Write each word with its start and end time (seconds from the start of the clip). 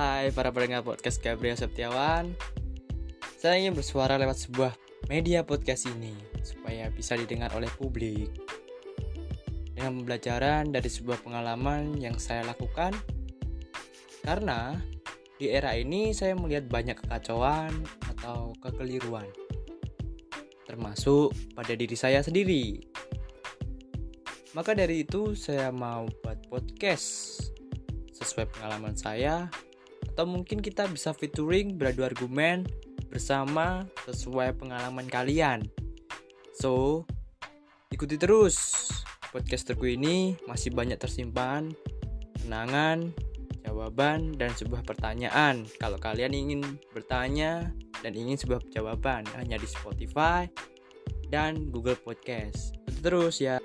Hai 0.00 0.32
para 0.32 0.48
pendengar 0.48 0.80
podcast 0.80 1.20
Gabriel 1.20 1.60
Septiawan. 1.60 2.32
Saya 3.36 3.60
ingin 3.60 3.76
bersuara 3.76 4.16
lewat 4.16 4.48
sebuah 4.48 4.72
media 5.12 5.44
podcast 5.44 5.92
ini 5.92 6.16
Supaya 6.40 6.88
bisa 6.88 7.20
didengar 7.20 7.52
oleh 7.52 7.68
publik. 7.76 8.32
Dengan 9.76 10.00
pembelajaran 10.00 10.72
dari 10.72 10.88
sebuah 10.88 11.20
pengalaman 11.20 12.00
yang 12.00 12.16
saya 12.16 12.48
lakukan 12.48 12.96
Karena 14.24 14.72
di 15.36 15.52
era 15.52 15.76
ini 15.76 16.16
saya 16.16 16.32
melihat 16.32 16.64
banyak 16.72 16.96
kekacauan 16.96 17.68
atau 18.08 18.56
kekeliruan 18.56 19.28
Termasuk 20.64 21.36
pada 21.52 21.76
diri 21.76 21.96
saya 22.00 22.24
sendiri. 22.24 22.80
Maka 24.56 24.72
dari 24.72 25.04
itu 25.04 25.36
saya 25.36 25.68
mau 25.68 26.08
buat 26.24 26.40
podcast 26.48 27.36
sesuai 28.16 28.48
pengalaman 28.48 28.96
saya 28.96 29.52
atau 30.08 30.24
mungkin 30.24 30.64
kita 30.64 30.88
bisa 30.88 31.12
featuring 31.12 31.76
beradu 31.76 32.06
argumen 32.06 32.64
bersama 33.10 33.84
sesuai 34.06 34.56
pengalaman 34.56 35.10
kalian. 35.10 35.66
So, 36.56 37.04
ikuti 37.90 38.16
terus 38.16 38.88
podcasterku 39.34 39.86
ini 39.86 40.38
masih 40.46 40.72
banyak 40.74 40.98
tersimpan 40.98 41.74
kenangan, 42.40 43.14
jawaban 43.62 44.34
dan 44.34 44.50
sebuah 44.56 44.82
pertanyaan. 44.82 45.68
Kalau 45.78 46.00
kalian 46.00 46.34
ingin 46.34 46.60
bertanya 46.90 47.70
dan 48.02 48.12
ingin 48.16 48.34
sebuah 48.34 48.64
jawaban 48.74 49.22
hanya 49.38 49.60
di 49.60 49.68
Spotify 49.68 50.48
dan 51.30 51.70
Google 51.70 51.96
Podcast. 51.96 52.74
Ikuti 52.74 53.00
terus 53.00 53.38
ya. 53.38 53.62